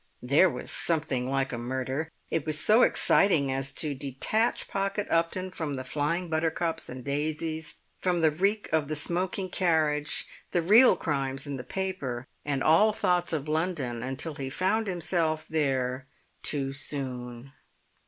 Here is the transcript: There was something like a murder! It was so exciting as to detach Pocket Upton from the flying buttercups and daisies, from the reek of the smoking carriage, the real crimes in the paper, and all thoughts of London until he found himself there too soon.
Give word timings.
There 0.23 0.49
was 0.49 0.71
something 0.71 1.29
like 1.29 1.53
a 1.53 1.59
murder! 1.59 2.09
It 2.31 2.43
was 2.43 2.59
so 2.59 2.81
exciting 2.81 3.51
as 3.51 3.71
to 3.73 3.93
detach 3.93 4.67
Pocket 4.67 5.05
Upton 5.11 5.51
from 5.51 5.75
the 5.75 5.83
flying 5.83 6.27
buttercups 6.27 6.89
and 6.89 7.03
daisies, 7.05 7.75
from 7.99 8.21
the 8.21 8.31
reek 8.31 8.67
of 8.73 8.87
the 8.87 8.95
smoking 8.95 9.47
carriage, 9.51 10.25
the 10.53 10.63
real 10.63 10.95
crimes 10.95 11.45
in 11.45 11.57
the 11.57 11.63
paper, 11.63 12.25
and 12.43 12.63
all 12.63 12.93
thoughts 12.93 13.31
of 13.31 13.47
London 13.47 14.01
until 14.01 14.33
he 14.33 14.49
found 14.49 14.87
himself 14.87 15.47
there 15.47 16.07
too 16.41 16.73
soon. 16.73 17.53